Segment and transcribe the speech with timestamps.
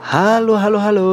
[0.00, 1.10] Halo, halo, halo.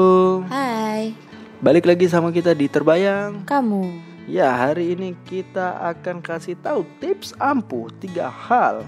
[0.47, 1.11] Hai,
[1.59, 3.43] Balik lagi sama kita di Terbayang.
[3.43, 3.83] kamu.
[4.27, 8.83] Ya, hari ini kita akan kasih tahu tips ampuh tiga hal.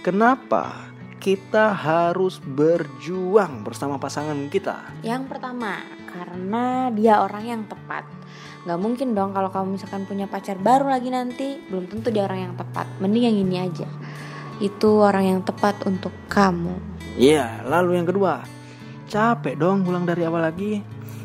[0.00, 0.88] Kenapa
[1.20, 4.80] kita harus berjuang bersama pasangan kita?
[5.00, 8.04] Yang pertama, karena dia orang yang tepat.
[8.64, 12.52] Gak mungkin dong kalau kamu misalkan punya pacar baru lagi nanti, belum tentu dia orang
[12.52, 12.88] yang tepat.
[13.00, 13.88] Mending yang ini aja.
[14.60, 16.72] Itu orang yang tepat untuk kamu.
[17.20, 18.40] Ya, lalu yang kedua,
[19.14, 20.82] capek dong pulang dari awal lagi.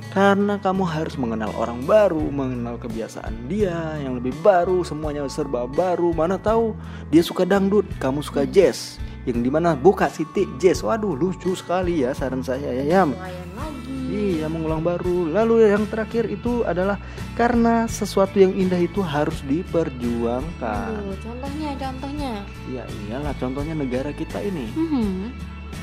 [0.09, 6.13] Karena kamu harus mengenal orang baru, mengenal kebiasaan dia yang lebih baru, semuanya serba baru.
[6.17, 6.73] Mana tahu
[7.13, 8.97] dia suka dangdut, kamu suka jazz.
[9.29, 10.81] Yang di mana buka Siti jazz.
[10.81, 12.85] Waduh, lucu sekali ya saran saya ya.
[12.89, 13.01] ya.
[13.05, 13.97] Lagi.
[14.09, 15.29] Iya, mengulang baru.
[15.29, 16.97] Lalu yang terakhir itu adalah
[17.37, 20.89] karena sesuatu yang indah itu harus diperjuangkan.
[21.05, 22.33] Aduh, contohnya, contohnya.
[22.65, 24.65] Ya iyalah, contohnya negara kita ini.
[24.73, 25.29] Hmm,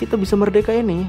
[0.03, 1.07] kita bisa merdeka ini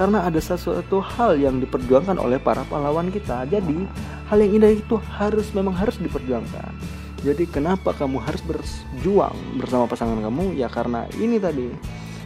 [0.00, 3.44] karena ada sesuatu hal yang diperjuangkan oleh para pahlawan kita.
[3.44, 3.84] Jadi
[4.32, 6.72] hal yang indah itu harus memang harus diperjuangkan.
[7.20, 10.56] Jadi kenapa kamu harus berjuang bersama pasangan kamu?
[10.56, 11.68] Ya karena ini tadi.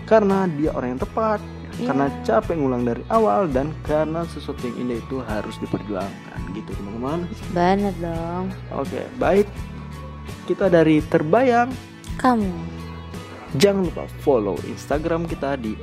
[0.06, 1.42] Karena dia orang yang tepat,
[1.74, 1.90] Iya.
[1.90, 7.26] karena capek ngulang dari awal dan karena sesuatu yang indah itu harus diperjuangkan gitu teman-teman.
[7.50, 8.54] bener dong.
[8.70, 9.50] Oke, baik.
[10.46, 11.74] Kita dari Terbayang
[12.14, 12.83] Kamu.
[13.54, 15.78] Jangan lupa follow Instagram kita di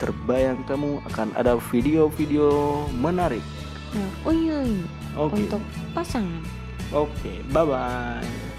[0.00, 2.48] @terbayang kamu akan ada video-video
[2.96, 3.44] menarik.
[3.92, 4.80] Nah, uyuy.
[5.18, 5.44] Oke.
[5.44, 5.60] Untuk
[5.92, 6.40] pasangan.
[6.96, 8.49] Oke, bye bye.